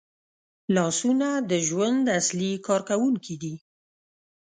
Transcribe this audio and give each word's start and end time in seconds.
لاسونه 0.75 1.27
د 1.49 1.51
ژوند 1.67 2.03
اصلي 2.19 2.51
کارکوونکي 2.67 3.35
دي 3.41 3.55